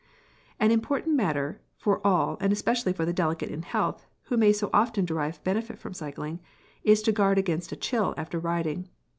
p> 0.57 0.65
An 0.65 0.71
important 0.71 1.15
matter 1.15 1.61
for 1.77 2.01
all 2.03 2.35
and 2.41 2.51
especially 2.51 2.91
for 2.91 3.05
the 3.05 3.13
delicate 3.13 3.51
in 3.51 3.61
health, 3.61 4.07
who 4.23 4.35
may 4.35 4.51
so 4.51 4.71
often 4.73 5.05
derive 5.05 5.43
benefit 5.43 5.77
from 5.77 5.93
cycling, 5.93 6.39
is 6.83 7.03
to 7.03 7.11
guard 7.11 7.37
against 7.37 7.71
a 7.71 7.75
chill 7.75 8.15
after 8.17 8.39
riding. 8.39 8.89